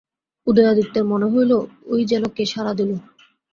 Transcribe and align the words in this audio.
উদয়াদিত্যের 0.47 1.05
মনে 1.05 1.27
হইল, 1.33 1.51
ওই 1.85 2.01
যেন 2.05 2.23
কে 2.35 2.43
সাড়া 2.45 2.73
দিল। 2.73 2.91